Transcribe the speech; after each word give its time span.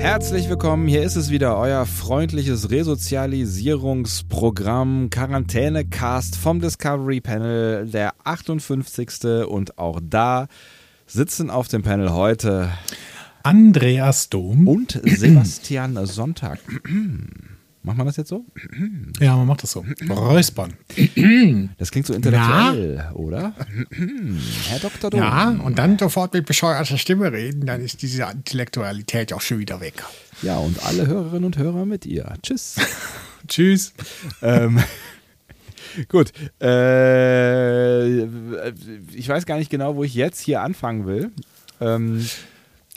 Herzlich 0.00 0.48
willkommen, 0.48 0.88
hier 0.88 1.02
ist 1.02 1.16
es 1.16 1.30
wieder, 1.30 1.58
euer 1.58 1.84
freundliches 1.84 2.70
Resozialisierungsprogramm 2.70 5.10
Quarantänecast 5.10 6.36
vom 6.36 6.62
Discovery 6.62 7.20
Panel, 7.20 7.86
der 7.86 8.14
58. 8.24 9.44
Und 9.46 9.76
auch 9.78 10.00
da 10.02 10.48
sitzen 11.06 11.50
auf 11.50 11.68
dem 11.68 11.82
Panel 11.82 12.14
heute 12.14 12.70
Andreas 13.42 14.30
Dom 14.30 14.68
und 14.68 14.92
Sebastian 15.04 16.06
Sonntag. 16.06 16.60
Macht 17.82 17.96
man 17.96 18.06
das 18.06 18.18
jetzt 18.18 18.28
so? 18.28 18.44
Ja, 19.20 19.36
man 19.36 19.46
macht 19.46 19.62
das 19.62 19.70
so. 19.70 19.84
Räuspern. 20.08 20.74
Das 21.78 21.90
klingt 21.90 22.06
so 22.06 22.12
intellektuell, 22.12 23.10
oder? 23.14 23.54
Herr 24.68 24.78
Dr. 24.80 25.10
Dom. 25.10 25.20
Ja, 25.20 25.48
und 25.48 25.78
dann 25.78 25.98
sofort 25.98 26.34
mit 26.34 26.44
bescheuerter 26.44 26.98
Stimme 26.98 27.32
reden, 27.32 27.64
dann 27.64 27.80
ist 27.80 28.02
diese 28.02 28.24
Intellektualität 28.24 29.32
auch 29.32 29.40
schon 29.40 29.60
wieder 29.60 29.80
weg. 29.80 30.04
Ja, 30.42 30.58
und 30.58 30.84
alle 30.84 31.06
Hörerinnen 31.06 31.44
und 31.44 31.56
Hörer 31.56 31.86
mit 31.86 32.04
ihr. 32.04 32.34
Tschüss. 32.42 32.76
Tschüss. 33.48 33.94
ähm, 34.42 34.78
gut. 36.08 36.32
Äh, 36.60 38.24
ich 39.14 39.28
weiß 39.28 39.46
gar 39.46 39.56
nicht 39.56 39.70
genau, 39.70 39.96
wo 39.96 40.04
ich 40.04 40.14
jetzt 40.14 40.40
hier 40.40 40.60
anfangen 40.60 41.06
will. 41.06 41.30
Ähm, 41.80 42.26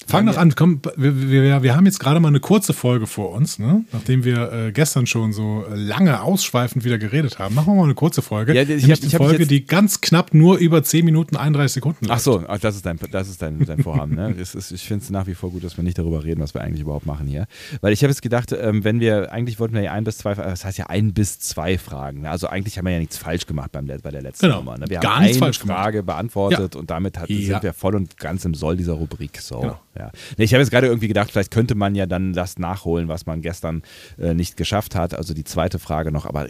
Fang 0.07 0.25
doch 0.25 0.37
an, 0.37 0.53
komm, 0.55 0.81
wir, 0.97 1.29
wir, 1.31 1.63
wir 1.63 1.75
haben 1.75 1.85
jetzt 1.85 1.99
gerade 1.99 2.19
mal 2.19 2.27
eine 2.27 2.39
kurze 2.39 2.73
Folge 2.73 3.07
vor 3.07 3.31
uns, 3.31 3.59
ne? 3.59 3.85
nachdem 3.91 4.23
wir 4.23 4.51
äh, 4.51 4.71
gestern 4.71 5.07
schon 5.07 5.33
so 5.33 5.65
lange 5.73 6.21
ausschweifend 6.21 6.83
wieder 6.85 6.97
geredet 6.97 7.39
haben. 7.39 7.55
Machen 7.55 7.67
wir 7.67 7.75
mal 7.75 7.83
eine 7.85 7.93
kurze 7.95 8.21
Folge. 8.21 8.53
Ja, 8.53 8.61
ich 8.63 8.67
Nämlich 8.69 8.91
hab- 8.91 8.97
ich 9.03 9.15
eine 9.15 9.25
Folge, 9.29 9.47
die 9.47 9.65
ganz 9.65 10.01
knapp 10.01 10.33
nur 10.33 10.57
über 10.57 10.83
10 10.83 11.05
Minuten 11.05 11.35
31 11.35 11.73
Sekunden 11.73 12.05
Ach 12.05 12.09
läuft. 12.09 12.23
so, 12.23 12.43
ach, 12.47 12.59
das 12.59 12.75
ist 12.75 12.85
dein, 12.85 12.99
das 13.11 13.29
ist 13.29 13.41
dein, 13.41 13.65
dein 13.65 13.79
Vorhaben. 13.83 14.15
Ne? 14.15 14.31
Ist, 14.31 14.55
ich 14.71 14.83
finde 14.83 15.03
es 15.03 15.09
nach 15.09 15.27
wie 15.27 15.35
vor 15.35 15.51
gut, 15.51 15.63
dass 15.63 15.77
wir 15.77 15.83
nicht 15.83 15.97
darüber 15.97 16.23
reden, 16.23 16.41
was 16.41 16.53
wir 16.53 16.61
eigentlich 16.61 16.81
überhaupt 16.81 17.05
machen 17.05 17.27
hier. 17.27 17.47
Weil 17.81 17.93
ich 17.93 18.03
habe 18.03 18.11
jetzt 18.11 18.21
gedacht, 18.21 18.51
ähm, 18.51 18.83
wenn 18.83 18.99
wir, 18.99 19.31
eigentlich 19.31 19.59
wollten 19.59 19.73
wir 19.75 19.81
ja 19.81 19.91
ein 19.93 20.03
bis 20.03 20.17
zwei, 20.19 20.33
das 20.35 20.65
heißt 20.65 20.77
ja 20.77 20.87
ein 20.87 21.13
bis 21.13 21.39
zwei 21.39 21.77
Fragen. 21.77 22.21
Ne? 22.21 22.29
Also 22.29 22.47
eigentlich 22.47 22.77
haben 22.77 22.85
wir 22.85 22.93
ja 22.93 22.99
nichts 22.99 23.17
falsch 23.17 23.45
gemacht 23.45 23.71
beim, 23.71 23.85
bei 23.87 24.11
der 24.11 24.21
letzten 24.21 24.45
Genau. 24.47 24.57
Nummer. 24.59 24.77
Ne? 24.77 24.85
Wir 24.89 24.99
Gar 24.99 25.15
haben 25.15 25.23
eine 25.25 25.33
falsch 25.35 25.59
gemacht. 25.59 25.77
Frage 25.79 26.03
beantwortet 26.03 26.75
und 26.75 26.89
damit 26.89 27.17
hat, 27.17 27.29
Ja. 27.29 27.53
sind 27.55 27.63
wir 27.63 27.73
voll 27.73 27.95
und 27.95 28.17
ganz 28.17 28.43
im 28.45 28.53
Soll 28.53 28.77
dieser 28.77 28.93
Rubrik. 28.93 29.39
So, 29.41 29.59
Genau. 29.61 29.79
Ja. 29.97 30.11
nee, 30.37 30.45
ich 30.45 30.53
habe 30.53 30.61
jetzt 30.61 30.71
gerade 30.71 30.87
irgendwie 30.87 31.07
gedacht, 31.07 31.31
vielleicht 31.31 31.51
könnte 31.51 31.75
man 31.75 31.95
ja 31.95 32.05
dann 32.05 32.33
das 32.33 32.57
nachholen, 32.57 33.07
was 33.07 33.25
man 33.25 33.41
gestern 33.41 33.83
äh, 34.17 34.33
nicht 34.33 34.57
geschafft 34.57 34.95
hat. 34.95 35.13
Also 35.13 35.33
die 35.33 35.43
zweite 35.43 35.79
Frage 35.79 36.11
noch, 36.11 36.25
aber 36.25 36.47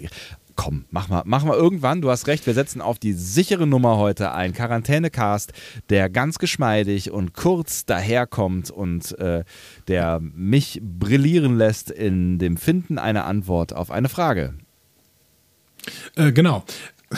komm, 0.56 0.86
mach 0.92 1.10
mal, 1.10 1.24
mach 1.26 1.44
mal 1.44 1.58
irgendwann. 1.58 2.02
Du 2.02 2.10
hast 2.10 2.28
recht, 2.28 2.46
wir 2.46 2.54
setzen 2.54 2.82
auf 2.82 3.00
die 3.00 3.14
sichere 3.14 3.68
Nummer 3.68 3.98
heute 3.98 4.32
ein. 4.34 4.54
Quarantänecast, 4.54 5.54
der 5.90 6.10
ganz 6.10 6.40
geschmeidig 6.40 7.12
und 7.12 7.34
kurz 7.34 7.86
daherkommt 7.86 8.72
und 8.72 9.18
äh, 9.20 9.44
der 9.88 10.20
mich 10.22 10.80
brillieren 10.82 11.58
lässt 11.58 11.92
in 11.92 12.40
dem 12.40 12.58
Finden 12.58 12.98
einer 12.98 13.26
Antwort 13.26 13.74
auf 13.74 13.92
eine 13.92 14.10
Frage. 14.10 14.54
Äh, 16.16 16.32
genau. 16.32 16.64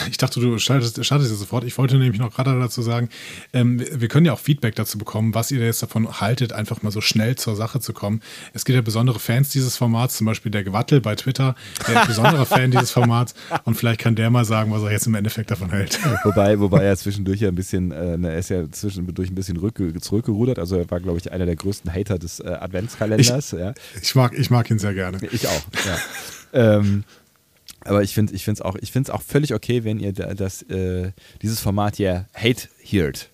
Ich 0.10 0.18
dachte, 0.18 0.40
du 0.40 0.58
startest, 0.58 1.04
startest 1.04 1.32
ja 1.32 1.38
sofort. 1.38 1.64
Ich 1.64 1.78
wollte 1.78 1.98
nämlich 1.98 2.20
noch 2.20 2.34
gerade 2.34 2.58
dazu 2.60 2.82
sagen, 2.82 3.10
ähm, 3.54 3.80
wir 3.92 4.08
können 4.08 4.26
ja 4.26 4.34
auch 4.34 4.40
Feedback 4.40 4.76
dazu 4.76 4.98
bekommen, 4.98 5.34
was 5.34 5.52
ihr 5.52 5.60
jetzt 5.60 5.82
davon 5.82 6.20
haltet, 6.20 6.54
einfach 6.54 6.82
mal 6.82 6.92
so 6.92 7.02
schnell 7.02 7.36
zur 7.36 7.56
Sache 7.56 7.80
zu 7.80 7.94
kommen. 7.94 8.22
Es 8.54 8.66
gibt 8.66 8.76
ja 8.76 8.82
besondere 8.82 9.20
Fans 9.20 9.50
dieses 9.50 9.78
Formats, 9.78 10.18
zum 10.18 10.26
Beispiel 10.26 10.52
der 10.52 10.64
Gewattel 10.64 11.02
bei 11.02 11.16
Twitter, 11.16 11.56
der 11.88 12.02
ist 12.02 12.08
besonderer 12.08 12.46
Fan 12.46 12.72
dieses 12.72 12.92
Formats 12.92 13.34
und 13.64 13.76
vielleicht 13.76 14.00
kann 14.00 14.16
der 14.16 14.30
mal 14.30 14.46
sagen, 14.46 14.72
was 14.72 14.84
er 14.84 14.92
jetzt 14.92 15.08
im 15.08 15.16
Endeffekt 15.16 15.52
davon 15.52 15.70
hält. 15.70 16.00
Wobei, 16.24 16.60
wobei 16.60 16.84
er 16.84 16.98
zwischendurch 16.98 17.42
ja 17.42 17.50
ein 17.50 17.56
bisschen, 17.56 17.92
äh, 17.92 18.18
ne, 18.18 18.32
er 18.32 18.40
ist 18.40 18.50
ja 18.50 18.70
zwischendurch 18.72 19.30
ein 19.30 19.36
bisschen 19.36 19.58
rückge 19.58 19.94
zurückgerudert. 20.00 20.60
Also 20.60 20.78
er 20.78 20.90
war, 20.90 21.00
glaube 21.00 21.18
ich, 21.20 21.32
einer 21.32 21.46
der 21.46 21.56
größten 21.56 21.94
Hater 21.94 22.20
des 22.20 22.40
äh, 22.40 22.48
Adventskalenders. 22.48 23.52
ja. 23.52 23.74
Ich 24.02 24.16
mag, 24.16 24.38
ich 24.38 24.50
mag 24.50 24.70
ihn 24.70 24.80
sehr 24.80 24.94
gerne. 24.94 25.20
Ich 25.32 25.48
auch, 25.48 25.64
ja. 26.54 26.78
ähm, 26.78 27.04
aber 27.86 28.04
ich 28.04 28.14
finde 28.14 28.34
es 28.36 28.62
auch, 28.62 28.76
ich 28.82 28.92
find's 28.92 29.10
auch 29.10 29.22
völlig 29.22 29.54
okay, 29.54 29.84
wenn 29.84 30.00
ihr 30.00 30.12
da, 30.12 30.34
das, 30.34 30.64
äh, 30.64 31.12
dieses 31.42 31.60
Format 31.60 31.96
hier 31.96 32.28
hate 32.34 32.68
heard. 32.84 33.30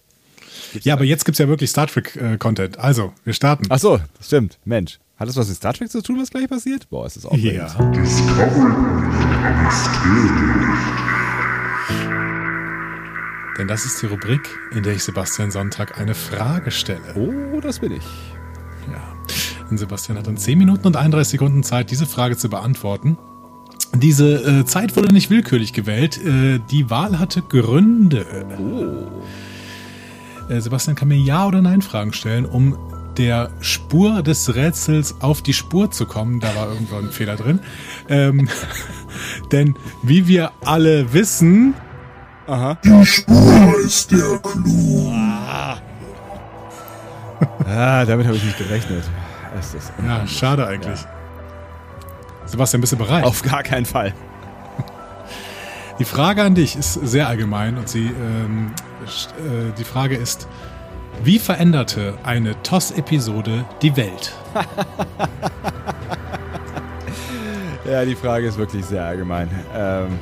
Ja, 0.83 0.93
aber 0.93 1.05
jetzt 1.05 1.25
gibt 1.25 1.35
es 1.35 1.39
ja 1.39 1.47
wirklich 1.47 1.69
Star 1.69 1.87
Trek-Content. 1.87 2.77
Also, 2.77 3.13
wir 3.23 3.33
starten. 3.33 3.65
Ach 3.69 3.79
so, 3.79 3.99
stimmt. 4.21 4.59
Mensch. 4.65 4.99
Hat 5.17 5.27
das 5.27 5.35
was 5.37 5.47
mit 5.49 5.57
Star 5.57 5.73
Trek 5.73 5.89
zu 5.89 6.01
tun, 6.01 6.19
was 6.19 6.31
gleich 6.31 6.49
passiert? 6.49 6.89
Boah, 6.89 7.05
ist 7.05 7.15
das 7.15 7.25
auch 7.25 7.35
Ja. 7.35 7.67
Denn 13.57 13.67
das 13.67 13.85
ist 13.85 14.01
die 14.01 14.07
Rubrik, 14.07 14.49
in 14.71 14.81
der 14.81 14.93
ich 14.93 15.03
Sebastian 15.03 15.51
Sonntag 15.51 15.99
eine 15.99 16.15
Frage 16.15 16.71
stelle. 16.71 17.13
Oh, 17.15 17.61
das 17.61 17.79
bin 17.79 17.91
ich. 17.91 18.03
Ja. 18.91 19.15
Und 19.69 19.77
Sebastian 19.77 20.17
hat 20.17 20.25
dann 20.25 20.37
10 20.37 20.57
Minuten 20.57 20.87
und 20.87 20.95
31 20.95 21.31
Sekunden 21.31 21.61
Zeit, 21.61 21.91
diese 21.91 22.07
Frage 22.07 22.35
zu 22.35 22.49
beantworten. 22.49 23.17
Diese 23.93 24.61
äh, 24.61 24.65
Zeit 24.65 24.95
wurde 24.95 25.13
nicht 25.13 25.29
willkürlich 25.29 25.73
gewählt. 25.73 26.17
Äh, 26.23 26.59
die 26.71 26.89
Wahl 26.89 27.19
hatte 27.19 27.41
Gründe. 27.41 28.25
Äh, 30.49 30.61
Sebastian 30.61 30.95
kann 30.95 31.09
mir 31.09 31.17
Ja- 31.17 31.45
oder 31.45 31.61
Nein-Fragen 31.61 32.13
stellen, 32.13 32.45
um 32.45 32.77
der 33.17 33.51
Spur 33.59 34.23
des 34.23 34.55
Rätsels 34.55 35.15
auf 35.19 35.41
die 35.41 35.53
Spur 35.53 35.91
zu 35.91 36.05
kommen. 36.05 36.39
Da 36.39 36.55
war 36.55 36.69
irgendwo 36.69 36.95
ein 36.95 37.09
Fehler 37.09 37.35
drin. 37.35 37.59
Ähm, 38.07 38.47
denn 39.51 39.75
wie 40.03 40.27
wir 40.27 40.51
alle 40.63 41.11
wissen, 41.13 41.73
Ah, 47.65 48.05
damit 48.05 48.27
habe 48.27 48.37
ich 48.37 48.43
nicht 48.43 48.57
gerechnet. 48.57 49.03
Ist 49.59 49.75
ja, 50.05 50.25
schade 50.27 50.67
eigentlich. 50.67 50.99
Sebastian, 52.45 52.81
bist 52.81 52.93
du 52.93 52.97
bereit? 52.97 53.23
Auf 53.23 53.43
gar 53.43 53.63
keinen 53.63 53.85
Fall. 53.85 54.13
Die 55.99 56.05
Frage 56.05 56.43
an 56.43 56.55
dich 56.55 56.75
ist 56.75 56.93
sehr 56.93 57.27
allgemein 57.27 57.77
und 57.77 57.87
sie, 57.87 58.07
ähm, 58.07 58.71
äh, 59.37 59.71
die 59.77 59.83
Frage 59.83 60.15
ist, 60.15 60.47
wie 61.23 61.37
veränderte 61.37 62.15
eine 62.23 62.59
TOS-Episode 62.63 63.65
die 63.81 63.95
Welt? 63.95 64.33
Ja, 67.91 68.05
die 68.05 68.15
Frage 68.15 68.47
ist 68.47 68.57
wirklich 68.57 68.85
sehr 68.85 69.03
allgemein. 69.03 69.49
Ähm, 69.75 70.17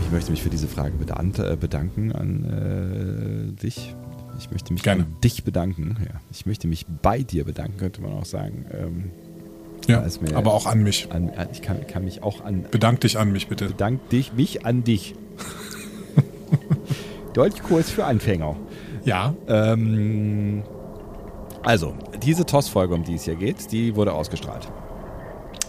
ich 0.00 0.10
möchte 0.10 0.30
mich 0.30 0.42
für 0.42 0.48
diese 0.48 0.68
Frage 0.68 0.94
äh, 0.94 1.56
bedanken 1.56 2.12
an 2.12 3.52
äh, 3.58 3.60
dich. 3.60 3.94
Ich 4.38 4.50
möchte 4.50 4.72
mich 4.72 4.82
Gerne. 4.82 5.02
an 5.04 5.16
dich 5.22 5.44
bedanken. 5.44 5.96
Ja. 6.04 6.20
Ich 6.30 6.46
möchte 6.46 6.66
mich 6.68 6.86
bei 7.02 7.22
dir 7.22 7.44
bedanken, 7.44 7.76
könnte 7.78 8.00
man 8.02 8.12
auch 8.12 8.24
sagen. 8.24 8.64
Ähm, 8.72 9.10
Ja, 9.86 10.02
mir- 10.20 10.36
aber 10.36 10.54
auch 10.54 10.66
an 10.66 10.82
mich. 10.82 11.08
an, 11.12 11.30
ich 11.52 11.62
kann, 11.62 11.86
kann 11.86 12.04
mich 12.04 12.22
auch 12.22 12.42
an 12.44 12.64
Bedank 12.70 13.00
dich 13.00 13.18
an 13.18 13.32
mich 13.32 13.48
bitte. 13.48 13.66
bedank 13.66 14.08
dich, 14.10 14.32
mich 14.32 14.64
an 14.66 14.82
dich. 14.84 15.14
Deutschkurs 17.34 17.90
für 17.90 18.04
Anfänger. 18.04 18.56
Ja, 19.04 19.34
Ähm, 19.48 20.62
also, 21.62 21.94
diese 22.22 22.44
TOS-Folge, 22.46 22.94
um 22.94 23.04
die 23.04 23.14
es 23.14 23.24
hier 23.24 23.36
geht, 23.36 23.72
die 23.72 23.94
wurde 23.96 24.12
ausgestrahlt. 24.12 24.68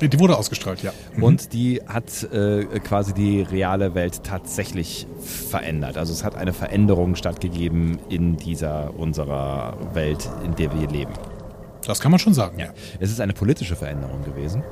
Die 0.01 0.19
wurde 0.19 0.37
ausgestrahlt, 0.37 0.83
ja. 0.83 0.91
Und 1.21 1.53
die 1.53 1.81
hat 1.87 2.23
äh, 2.31 2.65
quasi 2.83 3.13
die 3.13 3.41
reale 3.41 3.95
Welt 3.95 4.23
tatsächlich 4.23 5.07
verändert. 5.21 5.97
Also 5.97 6.11
es 6.13 6.23
hat 6.23 6.35
eine 6.35 6.53
Veränderung 6.53 7.15
stattgegeben 7.15 7.97
in 8.09 8.37
dieser 8.37 8.93
unserer 8.97 9.77
Welt, 9.93 10.29
in 10.43 10.55
der 10.55 10.73
wir 10.77 10.87
leben. 10.89 11.13
Das 11.85 11.99
kann 11.99 12.11
man 12.11 12.19
schon 12.19 12.33
sagen. 12.33 12.59
Ja. 12.59 12.67
Es 12.99 13.09
ist 13.11 13.21
eine 13.21 13.33
politische 13.33 13.75
Veränderung 13.75 14.23
gewesen, 14.23 14.63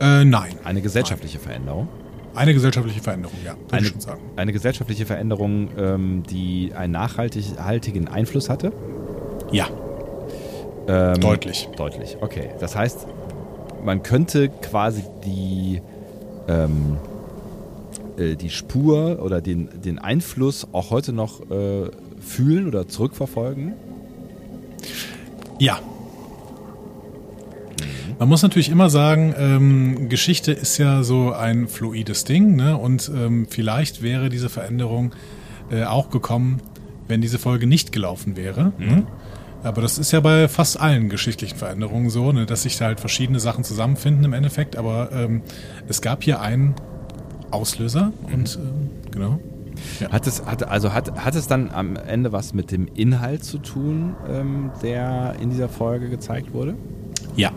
Äh, 0.00 0.24
nein, 0.24 0.56
eine 0.64 0.80
gesellschaftliche 0.82 1.38
Veränderung. 1.38 1.88
eine 2.34 2.52
gesellschaftliche 2.52 3.00
Veränderung, 3.00 3.36
ja, 3.44 3.52
würde 3.52 3.72
Eine, 3.74 3.82
ich 3.86 3.92
schon 3.92 4.00
sagen. 4.00 4.20
eine 4.36 4.52
gesellschaftliche 4.52 5.06
Veränderung, 5.06 5.68
ähm, 5.78 6.22
die 6.28 6.72
einen 6.74 6.92
nachhaltigen 6.92 8.08
Einfluss 8.08 8.48
hatte. 8.48 8.72
Ja, 9.52 9.68
Ähm, 10.88 11.18
deutlich. 11.20 11.68
Deutlich, 11.76 12.16
okay. 12.20 12.50
Das 12.60 12.74
heißt, 12.76 13.06
man 13.84 14.02
könnte 14.02 14.48
quasi 14.48 15.04
die, 15.24 15.80
ähm, 16.48 16.96
äh, 18.18 18.34
die 18.34 18.50
Spur 18.50 19.20
oder 19.22 19.40
den, 19.40 19.68
den 19.82 19.98
Einfluss 19.98 20.66
auch 20.72 20.90
heute 20.90 21.12
noch 21.12 21.50
äh, 21.50 21.90
fühlen 22.20 22.66
oder 22.66 22.88
zurückverfolgen? 22.88 23.74
Ja. 25.58 25.78
Man 28.18 28.28
muss 28.28 28.42
natürlich 28.42 28.70
immer 28.70 28.90
sagen, 28.90 29.34
ähm, 29.36 30.08
Geschichte 30.08 30.52
ist 30.52 30.78
ja 30.78 31.02
so 31.02 31.32
ein 31.32 31.66
fluides 31.68 32.24
Ding, 32.24 32.54
ne? 32.54 32.76
Und 32.76 33.10
ähm, 33.14 33.46
vielleicht 33.50 34.02
wäre 34.02 34.28
diese 34.28 34.48
Veränderung 34.48 35.12
äh, 35.70 35.82
auch 35.82 36.10
gekommen, 36.10 36.60
wenn 37.08 37.20
diese 37.20 37.38
Folge 37.38 37.66
nicht 37.66 37.92
gelaufen 37.92 38.36
wäre. 38.36 38.72
Ne? 38.78 39.06
Aber 39.64 39.80
das 39.80 39.96
ist 39.96 40.12
ja 40.12 40.20
bei 40.20 40.46
fast 40.46 40.78
allen 40.78 41.08
geschichtlichen 41.08 41.56
Veränderungen 41.56 42.10
so, 42.10 42.32
ne? 42.32 42.44
dass 42.44 42.62
sich 42.62 42.76
da 42.76 42.84
halt 42.84 43.00
verschiedene 43.00 43.40
Sachen 43.40 43.64
zusammenfinden 43.64 44.24
im 44.24 44.34
Endeffekt. 44.34 44.76
Aber 44.76 45.10
ähm, 45.12 45.42
es 45.88 46.02
gab 46.02 46.22
hier 46.22 46.40
einen 46.40 46.74
Auslöser 47.50 48.12
und 48.32 48.58
ähm, 48.60 48.90
genau. 49.10 49.40
Ja. 50.00 50.10
Hat 50.10 50.26
es, 50.26 50.44
hat, 50.44 50.68
also 50.68 50.92
hat, 50.92 51.24
hat 51.24 51.34
es 51.34 51.46
dann 51.46 51.70
am 51.70 51.96
Ende 51.96 52.30
was 52.30 52.54
mit 52.54 52.70
dem 52.70 52.86
Inhalt 52.94 53.42
zu 53.44 53.58
tun, 53.58 54.14
ähm, 54.28 54.70
der 54.82 55.36
in 55.40 55.50
dieser 55.50 55.68
Folge 55.68 56.10
gezeigt 56.10 56.52
wurde? 56.52 56.74
Ja. 57.34 57.50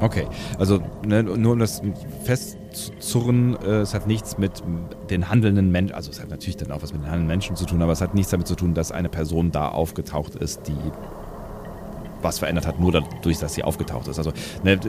Okay, 0.00 0.26
also 0.58 0.80
ne, 1.06 1.22
nur 1.22 1.52
um 1.52 1.58
das 1.60 1.80
festzuzurren, 2.24 3.56
äh, 3.62 3.80
es 3.80 3.94
hat 3.94 4.08
nichts 4.08 4.38
mit 4.38 4.62
den 5.08 5.30
handelnden 5.30 5.70
Menschen, 5.70 5.94
also 5.94 6.10
es 6.10 6.20
hat 6.20 6.30
natürlich 6.30 6.56
dann 6.56 6.72
auch 6.72 6.82
was 6.82 6.92
mit 6.92 7.02
den 7.02 7.06
handelnden 7.06 7.28
Menschen 7.28 7.54
zu 7.54 7.64
tun, 7.64 7.80
aber 7.80 7.92
es 7.92 8.00
hat 8.00 8.12
nichts 8.12 8.32
damit 8.32 8.48
zu 8.48 8.56
tun, 8.56 8.74
dass 8.74 8.90
eine 8.90 9.08
Person 9.08 9.52
da 9.52 9.68
aufgetaucht 9.68 10.34
ist, 10.34 10.66
die 10.66 10.76
was 12.24 12.38
verändert 12.40 12.66
hat, 12.66 12.80
nur 12.80 12.90
dadurch, 12.92 13.38
dass 13.38 13.54
sie 13.54 13.62
aufgetaucht 13.62 14.08
ist. 14.08 14.18
Also, 14.18 14.32
ne, 14.64 14.80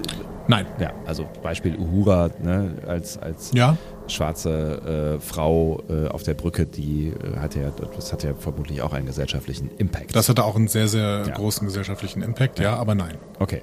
Nein. 0.47 0.65
ja, 0.79 0.91
also 1.05 1.27
Beispiel 1.43 1.75
Uhura 1.77 2.29
ne, 2.41 2.75
als, 2.87 3.17
als 3.17 3.51
Ja. 3.53 3.77
schwarze 4.07 5.17
äh, 5.17 5.19
Frau 5.19 5.81
äh, 5.89 6.07
auf 6.07 6.23
der 6.23 6.33
Brücke, 6.33 6.65
die 6.65 7.09
äh, 7.09 7.37
hat 7.39 7.55
ja, 7.55 7.71
das 7.95 8.11
hat 8.13 8.23
ja 8.23 8.33
vermutlich 8.37 8.81
auch 8.81 8.93
einen 8.93 9.05
gesellschaftlichen 9.07 9.69
Impact. 9.77 10.15
Das 10.15 10.29
hatte 10.29 10.43
auch 10.43 10.55
einen 10.55 10.67
sehr, 10.67 10.87
sehr 10.87 11.23
Ja. 11.27 11.33
großen 11.33 11.67
gesellschaftlichen 11.67 12.21
Impact, 12.23 12.59
ja, 12.59 12.75
aber 12.75 12.95
nein. 12.95 13.15
Okay. 13.39 13.61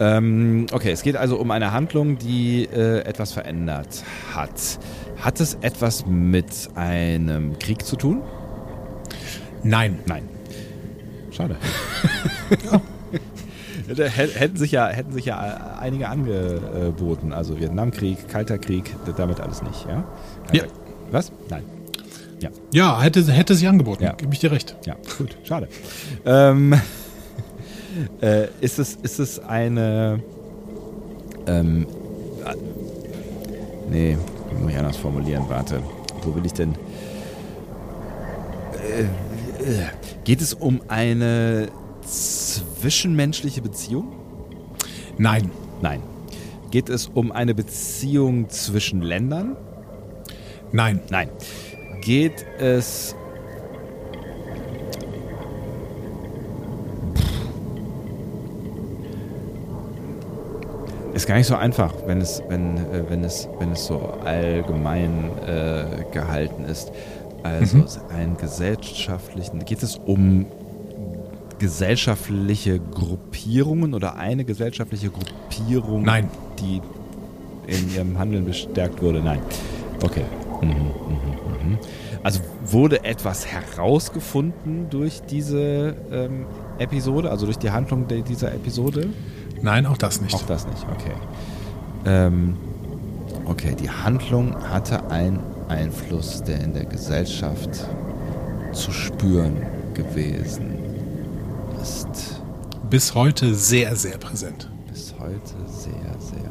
Ähm, 0.00 0.66
okay, 0.72 0.90
es 0.90 1.02
geht 1.02 1.16
also 1.16 1.36
um 1.38 1.50
eine 1.50 1.72
Handlung, 1.72 2.18
die 2.18 2.64
äh, 2.64 3.00
etwas 3.00 3.32
verändert 3.32 4.02
hat. 4.34 4.50
Hat 5.20 5.38
es 5.40 5.54
etwas 5.60 6.06
mit 6.06 6.46
einem 6.74 7.58
Krieg 7.58 7.84
zu 7.84 7.96
tun? 7.96 8.22
Nein. 9.62 10.00
Nein. 10.06 10.28
Schade. 11.32 11.56
Hä- 13.88 14.28
hätten 14.34 14.56
sich 14.56 14.72
ja, 14.72 14.86
hätten 14.88 15.12
sich 15.12 15.24
ja 15.26 15.76
einige 15.80 16.08
angeboten. 16.08 17.32
Also 17.32 17.58
Vietnamkrieg, 17.58 18.28
Kalter 18.28 18.58
Krieg, 18.58 18.94
damit 19.16 19.40
alles 19.40 19.62
nicht, 19.62 19.86
ja? 19.88 20.04
Ja. 20.52 20.62
Was? 21.10 21.32
Nein. 21.50 21.64
Ja. 22.40 22.50
Ja, 22.72 23.00
hätte, 23.02 23.22
hätte 23.30 23.54
sich 23.54 23.68
angeboten, 23.68 24.04
Ja. 24.04 24.12
gebe 24.12 24.32
ich 24.32 24.40
dir 24.40 24.50
recht. 24.52 24.76
Ja, 24.84 24.94
gut, 25.18 25.36
schade. 25.44 25.68
Ähm, 26.24 26.74
äh, 28.20 28.46
ist, 28.60 28.78
es, 28.78 28.94
ist 28.96 29.18
es 29.18 29.38
eine. 29.40 30.20
Ähm, 31.46 31.86
äh, 32.44 32.54
nee, 33.90 34.16
muss 34.60 34.70
ich 34.70 34.78
anders 34.78 34.96
formulieren, 34.96 35.44
warte. 35.48 35.80
Wo 36.22 36.34
will 36.34 36.46
ich 36.46 36.52
denn. 36.52 36.74
Äh, 38.74 39.02
äh, 39.02 39.06
geht 40.24 40.40
es 40.40 40.54
um 40.54 40.82
eine 40.88 41.68
zwischenmenschliche 42.02 43.62
Beziehung? 43.62 44.12
Nein. 45.18 45.50
Nein. 45.80 46.02
Geht 46.70 46.88
es 46.88 47.08
um 47.08 47.32
eine 47.32 47.54
Beziehung 47.54 48.48
zwischen 48.48 49.02
Ländern? 49.02 49.56
Nein. 50.72 51.00
Nein. 51.10 51.28
Geht 52.00 52.44
es. 52.58 53.14
Ist 61.14 61.26
gar 61.26 61.36
nicht 61.36 61.46
so 61.46 61.56
einfach, 61.56 61.92
wenn 62.06 62.22
es, 62.22 62.42
wenn, 62.48 62.78
äh, 62.78 63.04
wenn 63.08 63.22
es, 63.22 63.46
wenn 63.58 63.72
es 63.72 63.84
so 63.84 63.98
allgemein 64.24 65.30
äh, 65.46 66.04
gehalten 66.10 66.64
ist. 66.64 66.90
Also 67.42 67.78
Mhm. 67.78 67.86
einen 68.14 68.36
gesellschaftlichen. 68.36 69.64
Geht 69.64 69.82
es 69.82 69.96
um 69.96 70.46
gesellschaftliche 71.58 72.78
Gruppierungen 72.80 73.94
oder 73.94 74.16
eine 74.16 74.44
gesellschaftliche 74.44 75.10
Gruppierung, 75.10 76.02
Nein. 76.02 76.28
die 76.58 76.80
in 77.66 77.94
ihrem 77.94 78.18
Handeln 78.18 78.44
bestärkt 78.44 79.00
wurde? 79.02 79.22
Nein. 79.22 79.40
Okay. 80.02 80.24
Mhm, 80.60 80.68
mhm, 80.68 81.70
mhm. 81.72 81.78
Also 82.22 82.40
wurde 82.64 83.04
etwas 83.04 83.46
herausgefunden 83.46 84.88
durch 84.90 85.22
diese 85.22 85.96
ähm, 86.10 86.46
Episode, 86.78 87.30
also 87.30 87.46
durch 87.46 87.58
die 87.58 87.70
Handlung 87.70 88.06
dieser 88.08 88.52
Episode? 88.54 89.08
Nein, 89.60 89.86
auch 89.86 89.96
das 89.98 90.20
nicht. 90.20 90.34
Auch 90.34 90.42
das 90.46 90.66
nicht, 90.66 90.84
okay. 90.92 91.12
Ähm, 92.04 92.56
okay, 93.46 93.74
die 93.80 93.90
Handlung 93.90 94.54
hatte 94.68 95.10
einen 95.10 95.40
Einfluss, 95.72 96.42
der 96.42 96.60
in 96.60 96.74
der 96.74 96.84
Gesellschaft 96.84 97.86
zu 98.72 98.92
spüren 98.92 99.56
gewesen 99.94 100.76
ist. 101.80 102.42
Bis 102.90 103.14
heute 103.14 103.54
sehr, 103.54 103.96
sehr 103.96 104.18
präsent. 104.18 104.70
Bis 104.90 105.14
heute 105.18 105.54
sehr, 105.66 105.92
sehr 106.20 106.50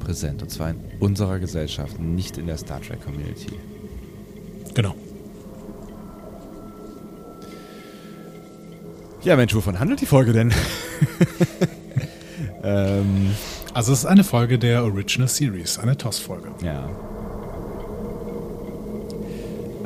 präsent. 0.00 0.42
Und 0.42 0.50
zwar 0.50 0.70
in 0.70 0.80
unserer 1.00 1.38
Gesellschaft, 1.38 2.00
nicht 2.00 2.38
in 2.38 2.46
der 2.46 2.56
Star 2.56 2.80
Trek 2.80 3.04
Community. 3.04 3.52
Genau. 4.74 4.94
Ja, 9.22 9.36
Mensch, 9.36 9.54
wovon 9.54 9.78
handelt 9.78 10.00
die 10.00 10.06
Folge 10.06 10.32
denn? 10.32 10.50
ähm, 12.62 13.34
Also 13.74 13.92
es 13.92 14.00
ist 14.00 14.06
eine 14.06 14.24
Folge 14.24 14.58
der 14.58 14.82
Original 14.84 15.28
Series, 15.28 15.78
eine 15.78 15.96
TOS-Folge. 15.96 16.48
ja. 16.64 16.88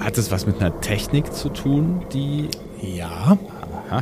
Hat 0.04 0.18
es 0.18 0.30
was 0.30 0.46
mit 0.46 0.60
einer 0.60 0.80
Technik 0.80 1.32
zu 1.32 1.48
tun, 1.48 2.02
die 2.12 2.48
Ja. 2.82 3.38
Aha. 3.88 4.00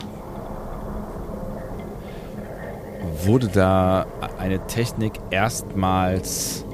Wurde 3.24 3.46
da 3.46 4.06
eine 4.38 4.66
Technik 4.66 5.12
erstmals 5.30 6.64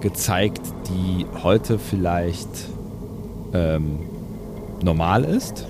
gezeigt, 0.00 0.62
die 0.88 1.26
heute 1.42 1.78
vielleicht 1.78 2.48
ähm, 3.52 3.98
normal 4.82 5.24
ist? 5.24 5.66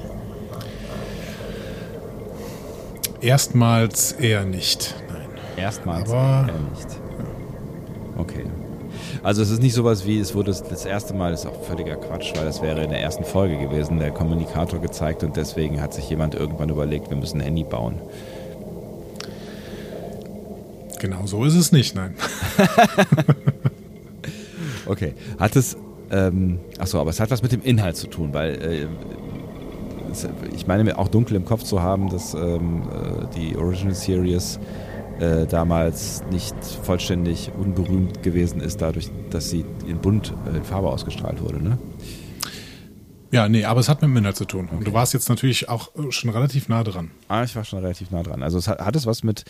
Erstmals 3.21 4.13
eher 4.13 4.45
nicht. 4.45 4.95
Nein. 5.09 5.27
Erstmals 5.57 6.09
Aber- 6.11 6.47
eher 6.49 6.71
nicht. 6.71 7.01
Okay. 8.17 8.45
Also 9.25 9.43
es 9.43 9.51
ist 9.51 9.61
nicht 9.61 9.75
sowas 9.75 10.07
wie, 10.07 10.21
es 10.21 10.35
wurde 10.37 10.53
das, 10.53 10.85
erste 10.85 11.15
Mal, 11.15 11.33
ist 11.33 11.47
auch 11.47 11.58
völliger 11.69 11.97
Quatsch, 11.97 12.33
weil 12.35 12.45
das 12.45 12.63
wäre 12.63 12.83
in 12.83 12.91
der 12.91 13.01
ersten 13.01 13.25
Folge 13.25 13.59
gewesen, 13.59 13.99
der 13.99 14.11
Kommunikator 14.11 14.81
gezeigt 14.81 15.23
und 15.23 15.37
deswegen 15.37 15.81
hat 15.81 15.93
sich 15.93 16.09
jemand 16.09 16.35
irgendwann 16.35 16.71
überlegt, 16.71 17.11
wir 17.11 17.17
müssen 17.17 17.41
ein 17.41 17.45
Handy 17.45 17.65
bauen. 17.65 18.01
Genau 20.99 21.27
so 21.27 21.45
ist 21.45 21.55
es 21.55 21.71
nicht, 21.71 21.95
nein. 21.95 22.15
Okay. 24.89 25.13
Hat 25.39 25.55
es, 25.55 25.77
ähm, 26.11 26.59
achso, 26.79 26.99
aber 26.99 27.11
es 27.11 27.21
hat 27.21 27.31
was 27.31 27.43
mit 27.43 27.53
dem 27.53 27.63
Inhalt 27.63 27.97
zu 27.97 28.07
tun, 28.07 28.33
weil 28.33 28.55
äh, 28.55 28.87
ich 30.57 30.67
meine 30.67 30.83
mir 30.83 30.99
auch 30.99 31.09
dunkel 31.09 31.37
im 31.37 31.45
Kopf 31.45 31.63
zu 31.63 31.83
haben, 31.83 32.09
dass 32.09 32.33
ähm, 32.33 32.83
äh, 32.83 33.37
die 33.37 33.57
Original 33.57 33.95
Series 33.95 34.59
äh, 35.21 35.47
damals 35.47 36.23
nicht 36.31 36.55
vollständig 36.83 37.51
unberühmt 37.59 38.23
gewesen 38.23 38.61
ist, 38.61 38.81
dadurch, 38.81 39.11
dass 39.31 39.51
sie 39.51 39.65
in 39.87 39.99
bunt 39.99 40.33
äh, 40.47 40.57
in 40.57 40.65
Farbe 40.65 40.89
ausgestrahlt 40.89 41.41
wurde, 41.41 41.63
ne? 41.63 41.79
Ja, 43.31 43.47
nee, 43.47 43.65
aber 43.65 43.81
es 43.81 43.91
hat 43.91 44.01
mit 44.01 44.17
Inhalt 44.17 44.37
zu 44.37 44.47
tun. 44.47 44.69
Und 44.71 44.87
du 44.87 44.93
warst 44.95 45.13
jetzt 45.13 45.29
natürlich 45.29 45.69
auch 45.69 45.95
äh, 45.97 46.11
schon 46.11 46.31
relativ 46.31 46.69
nah 46.69 46.83
dran. 46.83 47.11
Ah, 47.29 47.45
ich 47.45 47.55
war 47.57 47.65
schon 47.65 47.81
relativ 47.81 48.11
nah 48.11 48.23
dran. 48.23 48.43
Also 48.43 48.57
es 48.59 48.69
hat, 48.69 48.81
hat 48.81 48.97
es 48.97 49.05
was 49.05 49.23
mit, 49.23 49.45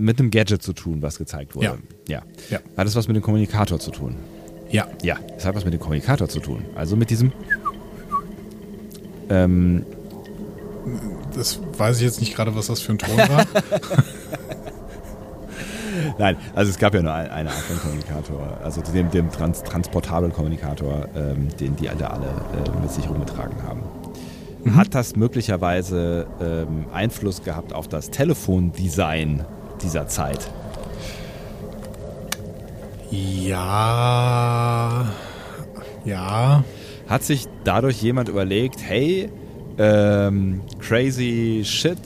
mit 0.00 0.20
einem 0.20 0.30
Gadget 0.30 0.62
zu 0.62 0.72
tun, 0.72 1.02
was 1.02 1.18
gezeigt 1.18 1.56
wurde? 1.56 1.78
Ja. 2.06 2.22
ja. 2.22 2.22
Ja. 2.50 2.58
Hat 2.76 2.86
es 2.86 2.94
was 2.94 3.08
mit 3.08 3.16
dem 3.16 3.22
Kommunikator 3.22 3.80
zu 3.80 3.90
tun? 3.90 4.16
Ja. 4.70 4.86
Ja, 5.02 5.16
es 5.36 5.44
hat 5.44 5.54
was 5.54 5.64
mit 5.64 5.74
dem 5.74 5.80
Kommunikator 5.80 6.28
zu 6.28 6.38
tun. 6.38 6.64
Also 6.76 6.96
mit 6.96 7.10
diesem 7.10 7.32
ähm, 9.30 9.84
Das 11.34 11.58
weiß 11.76 11.96
ich 11.96 12.02
jetzt 12.04 12.20
nicht 12.20 12.36
gerade, 12.36 12.54
was 12.54 12.68
das 12.68 12.80
für 12.80 12.92
ein 12.92 12.98
Ton 12.98 13.16
war. 13.16 13.46
Nein, 16.18 16.36
also 16.54 16.70
es 16.70 16.78
gab 16.78 16.94
ja 16.94 17.02
nur 17.02 17.12
ein, 17.12 17.30
eine 17.30 17.50
Art 17.50 17.58
von 17.58 17.78
Kommunikator, 17.78 18.58
also 18.62 18.80
dem, 18.82 19.10
dem 19.10 19.30
trans 19.30 19.62
transportablen 19.62 20.32
Kommunikator, 20.32 21.08
ähm, 21.16 21.48
den 21.58 21.76
die 21.76 21.88
alle, 21.88 22.10
alle 22.10 22.26
äh, 22.26 22.80
mit 22.80 22.90
sich 22.90 23.08
rumgetragen 23.08 23.56
haben. 23.62 23.82
Hat 24.76 24.94
das 24.94 25.14
möglicherweise 25.14 26.26
ähm, 26.40 26.86
Einfluss 26.92 27.42
gehabt 27.42 27.74
auf 27.74 27.86
das 27.88 28.10
Telefondesign 28.10 29.44
dieser 29.82 30.08
Zeit? 30.08 30.50
ja. 33.10 35.06
Ja. 36.04 36.64
Hat 37.08 37.22
sich 37.22 37.46
dadurch 37.64 38.02
jemand 38.02 38.28
überlegt, 38.28 38.80
hey, 38.82 39.30
Ähm, 39.76 40.60
crazy 40.78 41.62
Shit, 41.64 41.98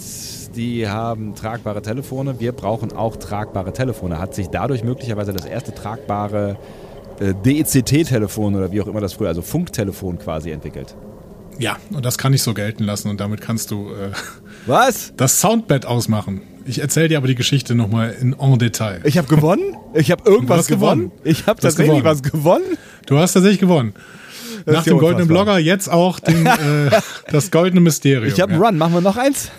die 0.59 0.89
haben 0.89 1.37
tragbare 1.37 1.81
Telefone. 1.81 2.41
Wir 2.41 2.53
brauchen 2.53 2.93
auch 2.93 3.17
tragbare 3.17 3.73
Telefone. 3.73 4.19
Hat 4.19 4.35
sich 4.35 4.49
dadurch 4.49 4.83
möglicherweise 4.83 5.33
das 5.33 5.47
erste 5.47 5.73
tragbare 5.73 6.59
äh, 7.21 7.33
DECT-Telefon 7.33 8.57
oder 8.57 8.73
wie 8.73 8.83
auch 8.83 8.89
immer 8.89 9.01
das 9.01 9.13
früher, 9.15 9.29
also 9.29 9.41
Funktelefon 9.41 10.19
quasi 10.19 10.51
entwickelt. 10.51 10.97
Ja, 11.61 11.77
und 11.93 12.05
das 12.05 12.19
kann 12.19 12.35
ich 12.35 12.43
so 12.43 12.55
gelten 12.55 12.85
lassen 12.85 13.09
und 13.09 13.21
damit 13.21 13.41
kannst 13.41 13.71
du 13.71 13.91
äh, 13.91 14.11
Was? 14.67 15.13
das 15.17 15.41
Soundbed 15.41 15.87
ausmachen. 15.87 16.43
Ich 16.67 16.81
erzähle 16.81 17.09
dir 17.09 17.19
aber 17.19 17.29
die 17.29 17.35
Geschichte 17.35 17.75
nochmal 17.75 18.15
in 18.21 18.37
en 18.39 18.59
Detail. 18.59 19.01
Ich 19.05 19.17
habe 19.17 19.29
gewonnen? 19.29 19.77
Ich 19.95 20.11
habe 20.11 20.29
irgendwas 20.29 20.67
gewonnen? 20.67 21.11
gewonnen. 21.11 21.21
Ich 21.25 21.47
habe 21.47 21.61
tatsächlich 21.61 21.99
gewonnen. 21.99 22.05
was 22.05 22.23
gewonnen? 22.23 22.79
Du 23.07 23.19
hast 23.19 23.33
tatsächlich 23.33 23.61
gewonnen. 23.61 23.95
Das 24.67 24.75
Nach 24.75 24.85
dem 24.85 24.99
goldenen. 24.99 25.29
Blogger 25.29 25.59
jetzt 25.59 25.89
auch 25.89 26.21
den, 26.21 26.45
äh, 26.45 26.91
das 27.31 27.51
goldene 27.51 27.81
Mysterium. 27.81 28.27
Ich 28.27 28.41
habe 28.41 28.53
einen 28.53 28.61
ja. 28.61 28.69
Run. 28.69 28.77
Machen 28.77 28.95
wir 28.95 29.01
noch 29.01 29.17
eins? 29.17 29.51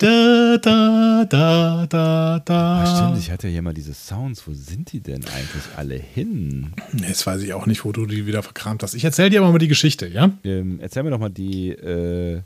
Da, 0.00 0.56
da, 0.56 1.26
da, 1.28 1.86
da, 1.86 2.40
da. 2.42 2.86
Stimmt, 2.86 3.18
ich 3.18 3.30
hatte 3.30 3.48
ja 3.48 3.52
hier 3.52 3.60
mal 3.60 3.74
diese 3.74 3.92
Sounds. 3.92 4.46
Wo 4.46 4.54
sind 4.54 4.92
die 4.92 5.00
denn 5.00 5.22
eigentlich 5.26 5.62
alle 5.76 5.96
hin? 5.96 6.72
Jetzt 7.06 7.26
weiß 7.26 7.42
ich 7.42 7.52
auch 7.52 7.66
nicht, 7.66 7.84
wo 7.84 7.92
du 7.92 8.06
die 8.06 8.24
wieder 8.24 8.42
verkramt 8.42 8.82
hast. 8.82 8.94
Ich 8.94 9.04
erzähle 9.04 9.28
dir 9.28 9.42
aber 9.42 9.52
mal 9.52 9.58
die 9.58 9.68
Geschichte, 9.68 10.08
ja? 10.08 10.30
Ähm, 10.42 10.78
erzähl 10.80 11.02
mir 11.02 11.10
doch 11.10 11.18
mal 11.18 11.28
die, 11.28 11.72
äh, 11.72 12.40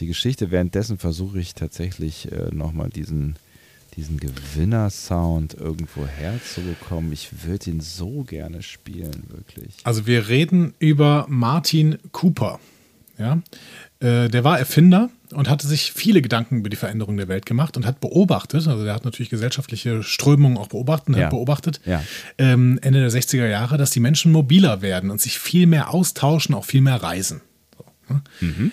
die 0.00 0.06
Geschichte. 0.06 0.50
Währenddessen 0.50 0.98
versuche 0.98 1.40
ich 1.40 1.54
tatsächlich 1.54 2.30
äh, 2.30 2.54
nochmal 2.54 2.90
diesen, 2.90 3.36
diesen 3.96 4.20
Gewinner-Sound 4.20 5.54
irgendwo 5.54 6.06
herzubekommen. 6.06 7.10
Ich 7.10 7.46
würde 7.46 7.70
ihn 7.70 7.80
so 7.80 8.22
gerne 8.24 8.62
spielen, 8.62 9.22
wirklich. 9.28 9.76
Also 9.84 10.06
wir 10.06 10.28
reden 10.28 10.74
über 10.78 11.24
Martin 11.30 11.96
Cooper. 12.12 12.60
Ja? 13.18 13.40
Äh, 14.00 14.28
der 14.28 14.44
war 14.44 14.58
Erfinder 14.58 15.10
und 15.32 15.48
hatte 15.48 15.66
sich 15.66 15.92
viele 15.92 16.22
Gedanken 16.22 16.58
über 16.58 16.68
die 16.68 16.76
Veränderung 16.76 17.16
der 17.16 17.28
Welt 17.28 17.46
gemacht 17.46 17.76
und 17.76 17.86
hat 17.86 18.00
beobachtet, 18.00 18.66
also 18.68 18.84
der 18.84 18.94
hat 18.94 19.04
natürlich 19.04 19.30
gesellschaftliche 19.30 20.02
Strömungen 20.02 20.56
auch 20.58 20.68
beobachtet, 20.68 21.16
Ja. 21.16 21.24
hat 21.24 21.30
beobachtet, 21.30 21.80
Ja. 21.84 22.02
ähm, 22.38 22.78
Ende 22.82 23.00
der 23.00 23.10
60er 23.10 23.46
Jahre, 23.48 23.78
dass 23.78 23.90
die 23.90 24.00
Menschen 24.00 24.32
mobiler 24.32 24.82
werden 24.82 25.10
und 25.10 25.20
sich 25.20 25.38
viel 25.38 25.66
mehr 25.66 25.90
austauschen, 25.92 26.54
auch 26.54 26.64
viel 26.64 26.80
mehr 26.82 27.02
reisen. 27.02 27.40
So, 27.76 28.14
ne? 28.14 28.70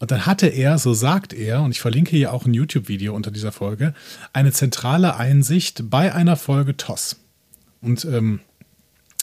Und 0.00 0.10
dann 0.10 0.26
hatte 0.26 0.48
er, 0.48 0.76
so 0.78 0.92
sagt 0.92 1.32
er, 1.32 1.62
und 1.62 1.70
ich 1.70 1.80
verlinke 1.80 2.10
hier 2.10 2.32
auch 2.34 2.44
ein 2.44 2.52
YouTube-Video 2.52 3.14
unter 3.14 3.30
dieser 3.30 3.52
Folge, 3.52 3.94
eine 4.34 4.52
zentrale 4.52 5.16
Einsicht 5.16 5.88
bei 5.88 6.12
einer 6.12 6.36
Folge 6.36 6.76
TOS. 6.76 7.16
Und 7.80 8.04
ähm, 8.04 8.40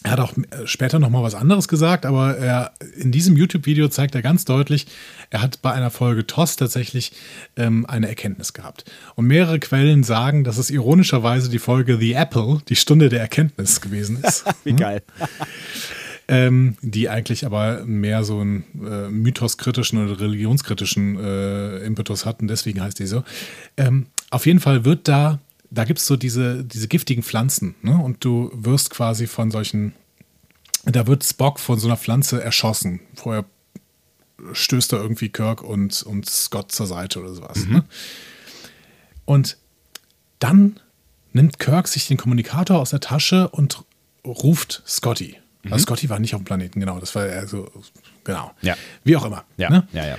er 0.03 0.12
hat 0.12 0.20
auch 0.20 0.34
äh, 0.36 0.65
später 0.65 1.00
noch 1.00 1.10
mal 1.10 1.24
was 1.24 1.36
anderes 1.36 1.67
gesagt, 1.67 2.05
aber 2.05 2.38
er, 2.38 2.72
in 2.98 3.12
diesem 3.12 3.38
YouTube-Video 3.38 3.88
zeigt 3.88 4.15
er 4.15 4.22
ganz 4.22 4.46
deutlich, 4.46 4.88
er 5.29 5.41
hat 5.41 5.62
bei 5.62 5.72
einer 5.72 5.91
Folge 5.91 6.25
TOS 6.25 6.55
tatsächlich 6.55 7.12
ähm, 7.55 7.86
eine 7.86 8.08
Erkenntnis 8.08 8.53
gehabt. 8.53 8.86
Und 9.15 9.27
mehrere 9.27 9.60
Quellen 9.60 10.03
sagen, 10.03 10.43
dass 10.43 10.58
es 10.58 10.70
ironischerweise 10.70 11.50
die 11.50 11.60
Folge 11.60 11.98
The 11.98 12.13
Apple, 12.13 12.62
die 12.67 12.75
Stunde 12.75 13.10
der 13.10 13.22
Erkenntnis 13.22 13.81
gewesen 13.81 14.24
ist. 14.24 14.46
Wie 14.63 14.74
geil. 14.74 15.03
ähm, 16.27 16.77
die 16.81 17.10
eigentlich 17.10 17.46
aber 17.46 17.84
mehr 17.86 18.24
so 18.24 18.39
einen 18.39 18.63
äh, 18.84 19.10
mythoskritischen 19.10 20.03
oder 20.03 20.20
religionskritischen 20.20 21.20
äh, 21.20 21.77
Impetus 21.79 22.25
hatten, 22.25 22.48
deswegen 22.48 22.81
heißt 22.81 22.98
die 22.98 23.05
so. 23.05 23.24
Ähm, 23.77 24.08
auf 24.31 24.46
jeden 24.46 24.60
Fall 24.60 24.86
wird 24.86 25.08
da, 25.08 25.39
da 25.72 25.86
gibt 25.86 26.00
es 26.00 26.06
so 26.06 26.18
diese, 26.18 26.63
diese 26.63 26.88
giftigen 26.88 27.24
Pflanzen, 27.24 27.75
ne? 27.82 27.98
Und 27.98 28.24
du 28.24 28.51
wirst 28.54 28.90
quasi 28.90 29.25
von 29.25 29.50
solchen, 29.51 29.94
da 30.84 31.08
wird 31.08 31.24
Spock 31.24 31.60
von 31.60 31.80
so 31.80 31.88
einer 31.88 31.98
Pflanze 31.98 32.44
erschossen. 32.44 33.00
Vorher 33.16 33.46
stößt 34.54 34.94
er 34.94 35.00
irgendwie 35.00 35.30
Kirk 35.30 35.63
und, 35.63 36.04
und 36.04 36.30
Scott 36.30 36.72
zur 36.72 36.88
Seite 36.88 37.20
oder 37.20 37.34
sowas. 37.34 37.66
Ne? 37.66 37.84
Und 39.25 39.58
dann 40.40 40.80
nimmt 41.32 41.60
Kirk 41.60 41.88
sich 41.88 42.08
den 42.08 42.18
Kommunikator 42.18 42.80
aus 42.80 42.90
der 42.90 43.00
Tasche 43.00 43.48
und 43.50 43.84
ruft 44.25 44.84
Scotty. 44.88 45.38
Also 45.66 45.84
Scotty 45.84 46.10
war 46.10 46.20
nicht 46.20 46.34
auf 46.34 46.42
dem 46.42 46.46
Planeten, 46.46 46.80
genau. 46.80 47.00
Das 47.00 47.13
war 47.13 47.24
also, 47.24 47.70
genau. 48.24 48.51
Ja. 48.62 48.75
Wie 49.04 49.16
auch 49.16 49.25
immer. 49.25 49.46
Ja, 49.58 49.70
Ne? 49.70 49.88
ja, 49.94 50.08
ja. 50.08 50.18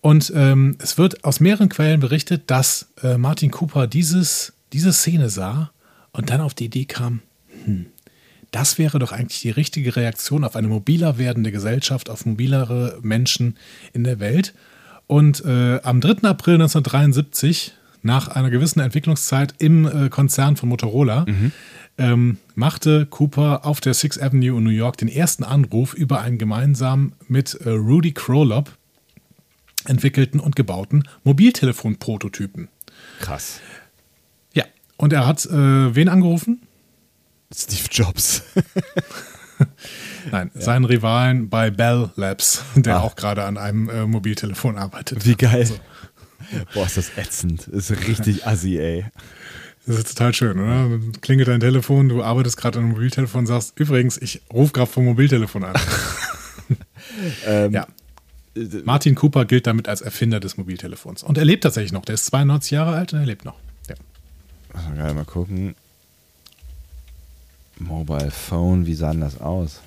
Und 0.00 0.32
ähm, 0.36 0.76
es 0.80 0.98
wird 0.98 1.24
aus 1.24 1.40
mehreren 1.40 1.68
Quellen 1.68 1.98
berichtet, 1.98 2.50
dass 2.50 2.92
äh, 3.02 3.18
Martin 3.18 3.50
Cooper 3.50 3.86
dieses, 3.88 4.52
diese 4.74 4.92
Szene 4.92 5.30
sah 5.30 5.70
und 6.12 6.30
dann 6.30 6.40
auf 6.40 6.52
die 6.52 6.66
Idee 6.66 6.84
kam, 6.84 7.22
hm, 7.64 7.86
das 8.50 8.78
wäre 8.78 8.98
doch 8.98 9.12
eigentlich 9.12 9.40
die 9.40 9.50
richtige 9.50 9.96
Reaktion 9.96 10.44
auf 10.44 10.56
eine 10.56 10.68
mobiler 10.68 11.16
werdende 11.16 11.50
Gesellschaft, 11.50 12.10
auf 12.10 12.26
mobilere 12.26 12.98
Menschen 13.02 13.56
in 13.92 14.04
der 14.04 14.20
Welt. 14.20 14.54
Und 15.06 15.44
äh, 15.44 15.80
am 15.82 16.00
3. 16.00 16.28
April 16.28 16.54
1973, 16.54 17.72
nach 18.02 18.28
einer 18.28 18.50
gewissen 18.50 18.80
Entwicklungszeit 18.80 19.54
im 19.58 19.86
äh, 19.86 20.08
Konzern 20.08 20.56
von 20.56 20.68
Motorola, 20.68 21.24
ähm, 21.98 22.38
machte 22.54 23.06
Cooper 23.06 23.64
auf 23.64 23.80
der 23.80 23.94
Sixth 23.94 24.22
Avenue 24.22 24.58
in 24.58 24.64
New 24.64 24.70
York 24.70 24.96
den 24.98 25.08
ersten 25.08 25.44
Anruf 25.44 25.94
über 25.94 26.20
einen 26.20 26.38
gemeinsam 26.38 27.12
mit 27.28 27.54
äh, 27.54 27.70
Rudy 27.70 28.12
Krolop 28.12 28.76
entwickelten 29.86 30.40
und 30.40 30.56
gebauten 30.56 31.08
Mobiltelefon-Prototypen. 31.24 32.68
Krass. 33.20 33.60
Ja, 34.98 35.04
und 35.04 35.12
er 35.12 35.26
hat 35.26 35.44
äh, 35.46 35.94
wen 35.94 36.08
angerufen? 36.08 36.62
Steve 37.54 37.88
Jobs. 37.90 38.42
Nein, 40.32 40.50
seinen 40.54 40.84
Rivalen 40.84 41.48
bei 41.48 41.70
Bell 41.70 42.10
Labs, 42.16 42.62
der 42.74 42.96
Ah. 42.96 43.00
auch 43.00 43.14
gerade 43.14 43.44
an 43.44 43.56
einem 43.58 43.88
äh, 43.88 44.06
Mobiltelefon 44.06 44.76
arbeitet. 44.78 45.24
Wie 45.26 45.34
geil. 45.36 45.68
Boah, 46.72 46.86
ist 46.86 46.96
das 46.96 47.10
ätzend. 47.16 47.68
Ist 47.68 47.90
richtig 48.08 48.46
assi, 48.46 48.78
ey. 48.78 49.04
Das 49.86 49.98
ist 49.98 50.08
total 50.16 50.32
schön, 50.34 50.58
oder? 50.58 50.88
Klingelt 51.20 51.48
dein 51.48 51.60
Telefon, 51.60 52.08
du 52.08 52.22
arbeitest 52.22 52.56
gerade 52.56 52.78
an 52.78 52.86
einem 52.86 52.94
Mobiltelefon, 52.94 53.46
sagst, 53.46 53.78
übrigens, 53.78 54.16
ich 54.16 54.40
rufe 54.52 54.72
gerade 54.72 54.90
vom 54.90 55.04
Mobiltelefon 55.04 55.64
an. 55.64 55.74
Ähm, 57.46 57.72
ja. 57.72 57.86
Martin 58.84 59.14
Cooper 59.14 59.44
gilt 59.44 59.66
damit 59.66 59.88
als 59.88 60.00
Erfinder 60.00 60.40
des 60.40 60.56
Mobiltelefons. 60.56 61.22
Und 61.22 61.38
er 61.38 61.44
lebt 61.44 61.62
tatsächlich 61.62 61.92
noch. 61.92 62.04
Der 62.04 62.14
ist 62.14 62.24
92 62.26 62.70
Jahre 62.72 62.96
alt 62.96 63.12
und 63.12 63.20
er 63.20 63.26
lebt 63.26 63.44
noch. 63.44 63.54
Gerade 64.94 65.14
mal 65.14 65.24
gucken. 65.24 65.74
Mobile 67.78 68.30
Phone, 68.30 68.86
wie 68.86 68.94
sah 68.94 69.10
denn 69.12 69.20
das 69.20 69.40
aus? 69.40 69.80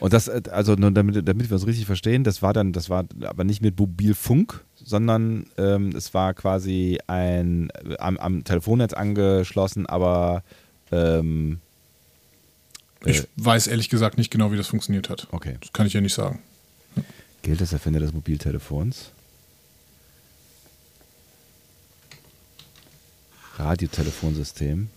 Und 0.00 0.12
das, 0.12 0.28
äh, 0.28 0.42
also 0.50 0.74
nur 0.74 0.90
damit, 0.92 1.26
damit 1.26 1.50
wir 1.50 1.56
es 1.56 1.66
richtig 1.66 1.86
verstehen, 1.86 2.24
das 2.24 2.40
war 2.42 2.52
dann, 2.52 2.72
das 2.72 2.88
war 2.90 3.04
aber 3.22 3.44
nicht 3.44 3.62
mit 3.62 3.78
Mobilfunk, 3.78 4.62
sondern 4.84 5.46
ähm, 5.56 5.90
es 5.96 6.14
war 6.14 6.34
quasi 6.34 6.98
ein 7.06 7.70
äh, 7.88 7.96
am, 7.98 8.16
am 8.18 8.44
Telefonnetz 8.44 8.92
angeschlossen, 8.92 9.86
aber 9.86 10.42
ähm, 10.92 11.58
Ich 13.04 13.20
Äh. 13.20 13.26
weiß 13.36 13.66
ehrlich 13.66 13.88
gesagt 13.88 14.18
nicht 14.18 14.30
genau, 14.30 14.52
wie 14.52 14.56
das 14.56 14.68
funktioniert 14.68 15.08
hat. 15.10 15.26
okay. 15.32 15.56
Das 15.60 15.72
kann 15.72 15.86
ich 15.86 15.94
ja 15.94 16.00
nicht 16.00 16.14
sagen. 16.14 16.40
Gilt 17.42 17.60
als 17.60 17.72
Erfinder 17.72 18.00
des 18.00 18.12
Mobiltelefons? 18.12 19.10
Radiotelefonsystem. 23.58 24.88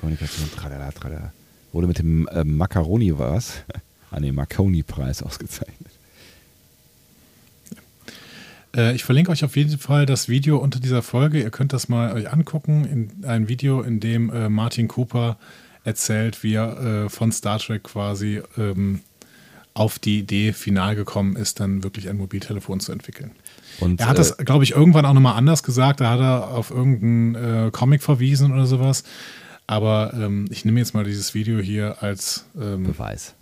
Kommunikation, 0.00 0.50
tralala, 0.54 0.90
tralala. 0.90 1.32
Wurde 1.72 1.86
mit 1.86 1.98
dem 1.98 2.26
äh, 2.28 2.44
Macaroni 2.44 3.18
was? 3.18 3.62
ah 4.12 4.20
ne, 4.20 4.32
Marconi-Preis 4.32 5.22
ausgezeichnet. 5.22 5.90
Äh, 8.76 8.94
ich 8.94 9.04
verlinke 9.04 9.30
euch 9.30 9.44
auf 9.44 9.56
jeden 9.56 9.78
Fall 9.78 10.06
das 10.06 10.28
Video 10.28 10.58
unter 10.58 10.78
dieser 10.78 11.02
Folge. 11.02 11.40
Ihr 11.40 11.50
könnt 11.50 11.72
das 11.72 11.88
mal 11.88 12.12
euch 12.12 12.30
angucken. 12.30 12.84
In 12.84 13.24
ein 13.24 13.48
Video, 13.48 13.82
in 13.82 14.00
dem 14.00 14.30
äh, 14.30 14.48
Martin 14.48 14.88
Cooper 14.88 15.38
erzählt, 15.84 16.42
wie 16.42 16.54
er 16.54 17.04
äh, 17.04 17.08
von 17.08 17.32
Star 17.32 17.58
Trek 17.58 17.84
quasi 17.84 18.42
ähm, 18.56 19.00
auf 19.74 19.98
die 19.98 20.20
Idee 20.20 20.52
final 20.52 20.94
gekommen 20.94 21.36
ist, 21.36 21.58
dann 21.60 21.82
wirklich 21.82 22.08
ein 22.08 22.18
Mobiltelefon 22.18 22.80
zu 22.80 22.92
entwickeln. 22.92 23.32
Und, 23.80 24.00
Er 24.00 24.06
hat 24.08 24.14
äh, 24.16 24.18
das, 24.18 24.36
glaube 24.38 24.64
ich, 24.64 24.72
irgendwann 24.72 25.04
auch 25.06 25.12
nochmal 25.14 25.34
anders 25.36 25.62
gesagt. 25.62 26.00
Da 26.00 26.10
hat 26.10 26.20
er 26.20 26.48
auf 26.48 26.70
irgendeinen 26.70 27.66
äh, 27.68 27.70
Comic 27.70 28.02
verwiesen 28.02 28.52
oder 28.52 28.66
sowas. 28.66 29.02
Aber 29.66 30.12
ähm, 30.14 30.46
ich 30.50 30.64
nehme 30.64 30.80
jetzt 30.80 30.94
mal 30.94 31.04
dieses 31.04 31.34
Video 31.34 31.58
hier 31.60 32.02
als, 32.02 32.44
ähm, 32.60 32.84
Beweis. 32.84 33.34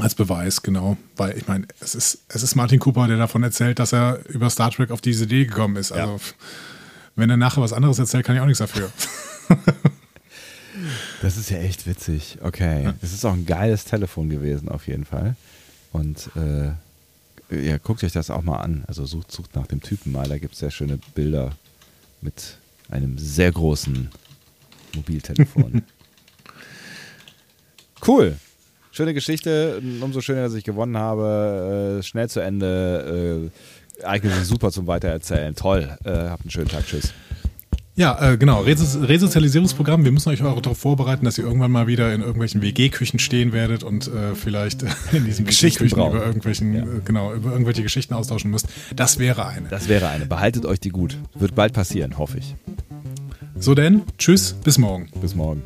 als 0.00 0.14
Beweis, 0.14 0.62
genau. 0.62 0.96
Weil 1.16 1.36
ich 1.36 1.46
meine, 1.46 1.66
es 1.80 1.94
ist, 1.94 2.20
es 2.28 2.42
ist 2.42 2.54
Martin 2.56 2.78
Cooper, 2.80 3.06
der 3.06 3.18
davon 3.18 3.42
erzählt, 3.42 3.78
dass 3.78 3.92
er 3.92 4.20
über 4.28 4.50
Star 4.50 4.70
Trek 4.70 4.90
auf 4.90 5.00
diese 5.00 5.24
Idee 5.24 5.44
gekommen 5.46 5.76
ist. 5.76 5.92
Also, 5.92 6.14
Ja. 6.14 6.18
wenn 7.16 7.30
er 7.30 7.36
nachher 7.36 7.60
was 7.62 7.72
anderes 7.72 7.98
erzählt, 7.98 8.24
kann 8.24 8.34
ich 8.36 8.40
auch 8.42 8.46
nichts 8.46 8.58
dafür. 8.60 8.90
Das 11.20 11.36
ist 11.36 11.50
ja 11.50 11.58
echt 11.58 11.86
witzig. 11.86 12.38
Okay. 12.42 12.92
Das 13.00 13.12
ist 13.12 13.24
auch 13.24 13.32
ein 13.32 13.44
geiles 13.44 13.84
Telefon 13.84 14.30
gewesen, 14.30 14.68
auf 14.68 14.86
jeden 14.86 15.04
Fall. 15.04 15.34
Und 15.92 16.30
äh, 16.36 16.70
ja, 17.50 17.78
guckt 17.78 18.04
euch 18.04 18.12
das 18.12 18.30
auch 18.30 18.42
mal 18.42 18.58
an. 18.58 18.84
Also 18.86 19.04
sucht, 19.06 19.32
sucht 19.32 19.54
nach 19.54 19.66
dem 19.66 19.80
Typen 19.80 20.12
mal. 20.12 20.28
Da 20.28 20.38
gibt 20.38 20.54
es 20.54 20.60
sehr 20.60 20.70
schöne 20.70 20.98
Bilder 21.14 21.52
mit 22.20 22.58
einem 22.90 23.18
sehr 23.18 23.50
großen 23.50 24.10
Mobiltelefon. 24.94 25.82
cool. 28.06 28.36
schöne 28.92 29.14
Geschichte. 29.14 29.82
Umso 30.00 30.20
schöner, 30.20 30.42
dass 30.42 30.54
ich 30.54 30.64
gewonnen 30.64 30.96
habe. 30.96 31.98
Äh, 31.98 32.02
schnell 32.02 32.28
zu 32.28 32.40
Ende. 32.40 33.50
Äh, 34.00 34.04
eignet 34.04 34.32
sich 34.34 34.44
super 34.44 34.70
zum 34.70 34.86
Weitererzählen. 34.86 35.54
Toll. 35.54 35.96
Äh, 36.04 36.10
habt 36.10 36.42
einen 36.42 36.50
schönen 36.50 36.68
Tag. 36.68 36.86
Tschüss. 36.86 37.12
Ja, 38.00 38.32
äh, 38.32 38.38
genau. 38.38 38.62
Resozialisierungsprogramm. 38.62 40.06
Wir 40.06 40.10
müssen 40.10 40.30
euch 40.30 40.42
auch 40.42 40.58
darauf 40.62 40.78
vorbereiten, 40.78 41.26
dass 41.26 41.36
ihr 41.36 41.44
irgendwann 41.44 41.70
mal 41.70 41.86
wieder 41.86 42.14
in 42.14 42.22
irgendwelchen 42.22 42.62
WG-Küchen 42.62 43.18
stehen 43.18 43.52
werdet 43.52 43.82
und 43.82 44.06
äh, 44.08 44.34
vielleicht 44.34 44.84
in 45.12 45.26
diesen 45.26 45.44
Geschichten 45.44 45.84
über 45.84 46.14
irgendwelchen, 46.14 46.74
ja. 46.74 46.82
äh, 46.82 46.86
genau, 47.04 47.34
über 47.34 47.52
irgendwelche 47.52 47.82
Geschichten 47.82 48.14
austauschen 48.14 48.50
müsst. 48.50 48.68
Das 48.96 49.18
wäre 49.18 49.46
eine. 49.46 49.68
Das 49.68 49.86
wäre 49.90 50.08
eine. 50.08 50.24
Behaltet 50.24 50.64
euch 50.64 50.80
die 50.80 50.88
gut. 50.88 51.18
Wird 51.34 51.54
bald 51.54 51.74
passieren, 51.74 52.16
hoffe 52.16 52.38
ich. 52.38 52.54
So 53.58 53.74
denn, 53.74 54.00
tschüss, 54.16 54.54
bis 54.64 54.78
morgen. 54.78 55.10
Bis 55.20 55.34
morgen. 55.34 55.60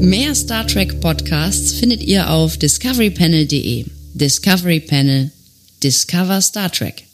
Mehr 0.00 0.34
Star 0.34 0.66
Trek 0.66 1.02
Podcasts 1.02 1.74
findet 1.74 2.02
ihr 2.02 2.30
auf 2.30 2.56
discoverypanel.de. 2.56 3.84
Discovery 4.14 4.80
Panel. 4.80 5.30
Discover 5.80 6.40
Star 6.40 6.70
Trek. 6.70 7.05